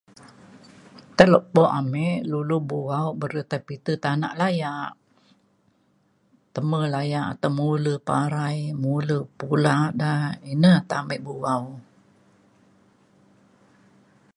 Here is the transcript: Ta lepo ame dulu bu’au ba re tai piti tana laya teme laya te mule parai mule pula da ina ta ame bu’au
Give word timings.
Ta 1.15 1.23
lepo 1.33 1.61
ame 1.79 2.07
dulu 2.31 2.55
bu’au 2.69 3.09
ba 3.19 3.25
re 3.33 3.41
tai 3.49 3.61
piti 3.67 3.93
tana 4.03 4.27
laya 4.39 4.73
teme 6.53 6.81
laya 6.95 7.21
te 7.41 7.47
mule 7.57 7.93
parai 8.07 8.59
mule 8.83 9.17
pula 9.37 9.75
da 10.01 10.11
ina 10.53 10.71
ta 10.89 10.95
ame 11.01 11.15
bu’au 11.25 11.65